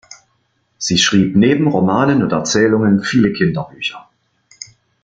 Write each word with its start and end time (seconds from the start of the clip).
Sie 0.79 0.97
schrieb 0.97 1.35
neben 1.35 1.67
Romanen 1.67 2.23
und 2.23 2.31
Erzählungen 2.31 3.03
viele 3.03 3.33
Kinderbücher. 3.33 4.09